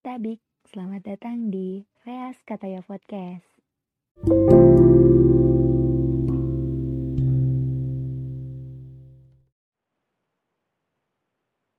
Tabik, 0.00 0.40
selamat 0.64 1.12
datang 1.12 1.52
di 1.52 1.84
Veas 2.08 2.40
Kataya 2.48 2.80
Podcast. 2.80 3.44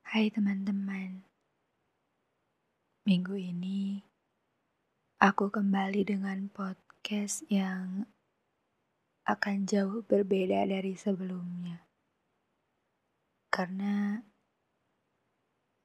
Hai 0.05 0.29
teman-teman, 0.29 1.26
minggu 3.10 3.42
ini 3.42 4.06
aku 5.17 5.49
kembali 5.49 6.06
dengan 6.06 6.46
podcast 6.53 7.42
yang 7.49 8.06
akan 9.26 9.65
jauh 9.65 10.06
berbeda 10.06 10.69
dari 10.69 10.94
sebelumnya. 10.94 11.90
Karena 13.49 14.22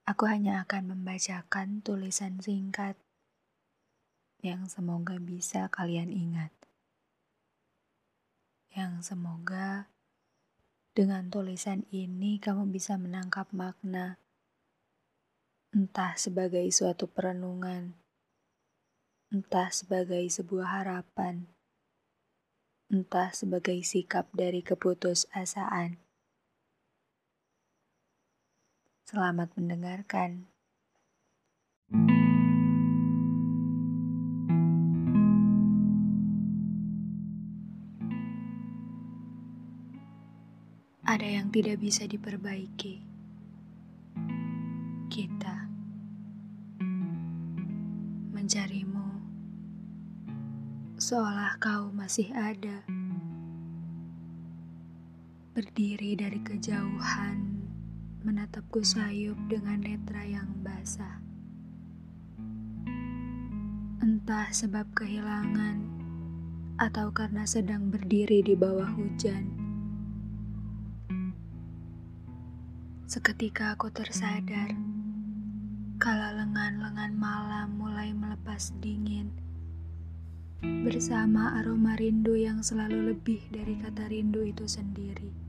aku 0.06 0.30
hanya 0.30 0.62
akan 0.62 0.94
membacakan 0.94 1.82
tulisan 1.82 2.38
singkat 2.38 2.94
yang 4.38 4.70
semoga 4.70 5.18
bisa 5.18 5.66
kalian 5.74 6.14
ingat. 6.14 6.54
Yang 8.70 9.10
semoga 9.10 9.90
dengan 10.94 11.26
tulisan 11.26 11.82
ini 11.90 12.38
kamu 12.38 12.70
bisa 12.70 12.94
menangkap 12.94 13.50
makna 13.50 14.22
entah 15.74 16.16
sebagai 16.16 16.64
suatu 16.72 17.04
perenungan, 17.10 17.92
entah 19.28 19.68
sebagai 19.68 20.24
sebuah 20.24 20.80
harapan, 20.80 21.50
entah 22.88 23.34
sebagai 23.34 23.76
sikap 23.84 24.30
dari 24.32 24.64
keputusasaan. 24.64 26.05
Selamat 29.06 29.54
mendengarkan. 29.54 30.50
Ada 41.06 41.22
yang 41.22 41.54
tidak 41.54 41.78
bisa 41.78 42.10
diperbaiki. 42.10 43.06
Kita 45.06 45.70
mencarimu 48.34 49.22
seolah 50.98 51.54
kau 51.62 51.94
masih 51.94 52.34
ada. 52.34 52.82
Berdiri 55.54 56.18
dari 56.18 56.42
kejauhan, 56.42 57.55
menatapku 58.26 58.82
sayup 58.82 59.38
dengan 59.46 59.86
netra 59.86 60.26
yang 60.26 60.50
basah. 60.66 61.22
Entah 64.02 64.50
sebab 64.50 64.90
kehilangan 64.98 65.78
atau 66.74 67.14
karena 67.14 67.46
sedang 67.46 67.86
berdiri 67.94 68.42
di 68.42 68.58
bawah 68.58 68.90
hujan. 68.98 69.46
Seketika 73.06 73.78
aku 73.78 73.94
tersadar 73.94 74.74
kala 76.02 76.34
lengan-lengan 76.34 77.14
malam 77.14 77.78
mulai 77.78 78.10
melepas 78.10 78.74
dingin 78.82 79.30
bersama 80.82 81.62
aroma 81.62 81.94
rindu 81.94 82.34
yang 82.34 82.58
selalu 82.58 83.14
lebih 83.14 83.38
dari 83.54 83.78
kata 83.78 84.10
rindu 84.10 84.42
itu 84.42 84.66
sendiri. 84.66 85.45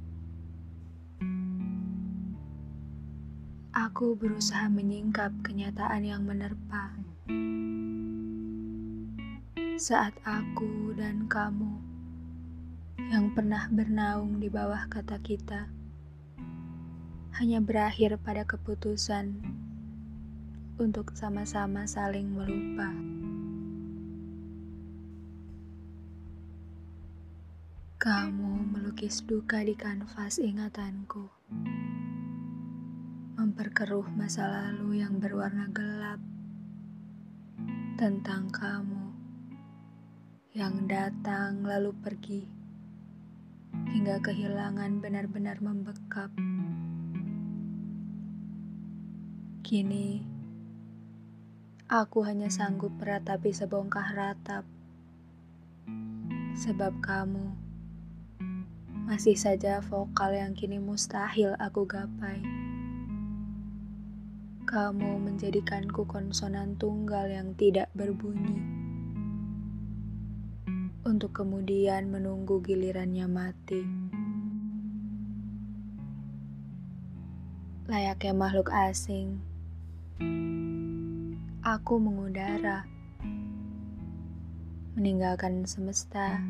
Aku 3.77 4.17
berusaha 4.17 4.65
menyingkap 4.73 5.29
kenyataan 5.45 6.01
yang 6.01 6.25
menerpa. 6.25 6.97
Saat 9.77 10.17
aku 10.25 10.97
dan 10.97 11.29
kamu 11.29 11.77
yang 13.13 13.29
pernah 13.37 13.69
bernaung 13.69 14.41
di 14.41 14.49
bawah 14.49 14.81
kata 14.89 15.21
kita 15.21 15.69
hanya 17.37 17.61
berakhir 17.61 18.17
pada 18.17 18.49
keputusan 18.49 19.45
untuk 20.81 21.13
sama-sama 21.13 21.85
saling 21.85 22.33
melupa. 22.33 22.89
Kamu 28.01 28.73
melukis 28.73 29.21
duka 29.21 29.61
di 29.61 29.77
kanvas 29.77 30.41
ingatanku, 30.41 31.29
memperkeruh 33.47 34.11
masa 34.11 34.43
lalu 34.43 34.99
yang 34.99 35.23
berwarna 35.23 35.71
gelap 35.71 36.19
tentang 37.95 38.51
kamu 38.51 39.15
yang 40.51 40.83
datang 40.83 41.63
lalu 41.63 41.95
pergi 41.95 42.43
hingga 43.95 44.19
kehilangan 44.19 44.99
benar-benar 44.99 45.63
membekap. 45.63 46.27
Kini, 49.63 50.27
Aku 51.87 52.27
hanya 52.27 52.51
sanggup 52.51 52.91
meratapi 52.99 53.55
sebongkah 53.55 54.11
ratap, 54.11 54.67
sebab 56.51 56.99
kamu 56.99 57.55
masih 59.07 59.39
saja 59.39 59.79
vokal 59.79 60.35
yang 60.35 60.51
kini 60.51 60.83
mustahil 60.83 61.55
aku 61.55 61.87
gapai. 61.87 62.66
Kamu 64.67 65.23
menjadikanku 65.23 66.03
konsonan 66.03 66.75
tunggal 66.75 67.31
yang 67.31 67.55
tidak 67.55 67.87
berbunyi, 67.95 68.59
untuk 71.07 71.31
kemudian 71.39 72.11
menunggu 72.11 72.59
gilirannya 72.59 73.31
mati. 73.31 73.79
Layaknya 77.87 78.35
makhluk 78.35 78.67
asing. 78.75 79.39
Aku 81.63 81.95
mengudara, 82.03 82.83
meninggalkan 84.99 85.63
semesta, 85.63 86.43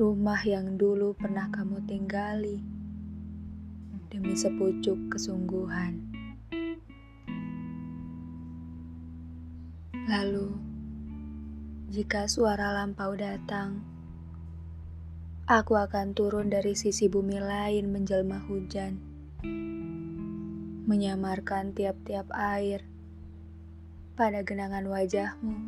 rumah 0.00 0.40
yang 0.40 0.80
dulu 0.80 1.12
pernah 1.20 1.52
kamu 1.52 1.84
tinggali. 1.84 2.64
Demi 4.08 4.32
sepucuk 4.32 5.12
kesungguhan. 5.12 6.15
Lalu, 10.06 10.54
jika 11.90 12.30
suara 12.30 12.70
lampau 12.70 13.18
datang, 13.18 13.82
aku 15.50 15.74
akan 15.74 16.14
turun 16.14 16.46
dari 16.46 16.78
sisi 16.78 17.10
bumi 17.10 17.42
lain 17.42 17.90
menjelma 17.90 18.38
hujan, 18.46 19.02
menyamarkan 20.86 21.74
tiap-tiap 21.74 22.30
air 22.30 22.86
pada 24.14 24.46
genangan 24.46 24.86
wajahmu, 24.86 25.58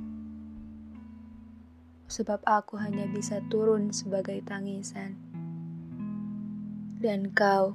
sebab 2.07 2.39
aku 2.47 2.79
hanya 2.79 3.11
bisa 3.11 3.43
turun 3.51 3.91
sebagai 3.91 4.39
tangisan, 4.47 5.19
dan 7.03 7.35
kau 7.35 7.75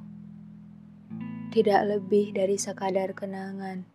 tidak 1.51 1.91
lebih 1.91 2.31
dari 2.31 2.55
sekadar 2.55 3.11
kenangan. 3.11 3.92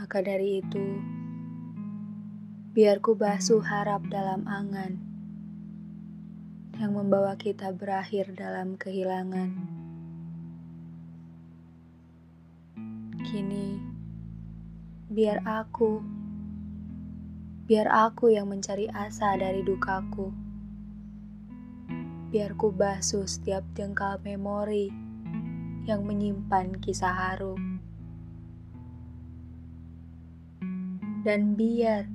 Maka 0.00 0.24
dari 0.24 0.64
itu, 0.64 0.96
biar 2.72 3.04
ku 3.04 3.12
basuh 3.12 3.60
harap 3.60 4.00
dalam 4.08 4.48
angan 4.48 4.96
yang 6.80 6.96
membawa 6.96 7.36
kita 7.36 7.68
berakhir 7.76 8.32
dalam 8.32 8.80
kehilangan. 8.80 9.60
Kini, 13.28 13.76
biar 15.12 15.44
aku, 15.44 16.00
biar 17.68 17.92
aku 17.92 18.32
yang 18.32 18.48
mencari 18.48 18.88
asa 18.88 19.36
dari 19.36 19.60
dukaku. 19.60 20.32
Biar 22.32 22.56
ku 22.56 22.72
basuh 22.72 23.28
setiap 23.28 23.68
jengkal 23.76 24.16
memori 24.24 24.88
yang 25.84 26.08
menyimpan 26.08 26.80
kisah 26.80 27.12
haru. 27.12 27.60
Dan 31.20 31.52
biar, 31.52 32.08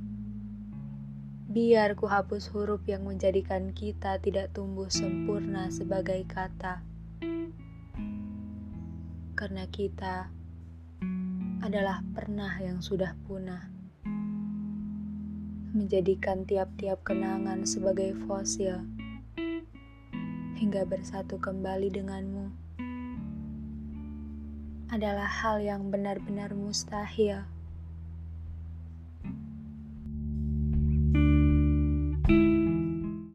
biar 1.46 1.94
ku 1.94 2.10
hapus 2.10 2.50
huruf 2.50 2.81
yang 2.90 3.06
menjadikan 3.06 3.69
kita 3.69 4.18
tidak 4.18 4.50
tumbuh 4.57 4.90
sempurna 4.90 5.69
sebagai 5.69 6.25
kata. 6.25 6.81
Karena 9.38 9.69
kita 9.69 10.34
adalah 11.62 12.02
pernah 12.18 12.57
yang 12.57 12.81
sudah 12.81 13.13
punah, 13.30 13.69
menjadikan 15.78 16.42
tiap-tiap 16.50 17.06
kenangan 17.06 17.62
sebagai 17.62 18.18
fosil 18.25 18.81
hingga 20.57 20.81
bersatu 20.88 21.38
kembali 21.38 21.94
denganmu. 21.94 22.66
adalah 24.96 25.28
hal 25.28 25.60
yang 25.60 25.90
benar-benar 25.90 26.54
mustahil. 26.54 27.55